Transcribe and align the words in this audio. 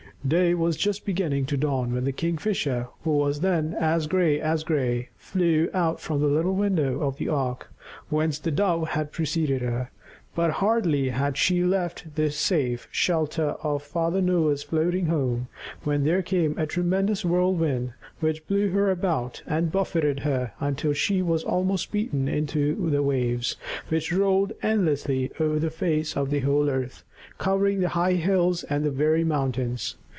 Day 0.23 0.53
was 0.53 0.77
just 0.77 1.03
beginning 1.03 1.47
to 1.47 1.57
dawn 1.57 1.93
when 1.95 2.03
the 2.05 2.11
Kingfisher, 2.11 2.89
who 3.03 3.09
was 3.09 3.39
then 3.39 3.75
as 3.79 4.05
gray 4.05 4.39
as 4.39 4.63
gray, 4.63 5.09
flew 5.15 5.67
out 5.73 5.99
from 5.99 6.21
the 6.21 6.27
little 6.27 6.53
window 6.53 7.01
of 7.01 7.17
the 7.17 7.27
ark 7.27 7.71
whence 8.09 8.37
the 8.37 8.51
Dove 8.51 8.89
had 8.89 9.11
preceded 9.11 9.63
her. 9.63 9.89
But 10.35 10.51
hardly 10.61 11.09
had 11.09 11.37
she 11.37 11.63
left 11.63 12.13
the 12.15 12.29
safe 12.29 12.87
shelter 12.91 13.55
of 13.63 13.81
Father 13.81 14.21
Noah's 14.21 14.61
floating 14.61 15.07
home, 15.07 15.47
when 15.83 16.03
there 16.03 16.21
came 16.21 16.55
a 16.55 16.67
tremendous 16.67 17.25
whirlwind 17.25 17.93
which 18.19 18.45
blew 18.47 18.69
her 18.69 18.91
about 18.91 19.41
and 19.47 19.71
buffeted 19.71 20.19
her 20.19 20.51
until 20.59 20.93
she 20.93 21.23
was 21.23 21.43
almost 21.43 21.91
beaten 21.91 22.27
into 22.27 22.91
the 22.91 23.01
waves, 23.01 23.55
which 23.89 24.13
rolled 24.13 24.53
endlessly 24.61 25.31
over 25.39 25.57
the 25.57 25.71
face 25.71 26.15
of 26.15 26.29
the 26.29 26.41
whole 26.41 26.69
earth, 26.69 27.03
covering 27.39 27.79
the 27.79 27.89
high 27.89 28.13
hills 28.13 28.63
and 28.65 28.85
the 28.85 28.91
very 28.91 29.23
mountains. 29.23 29.95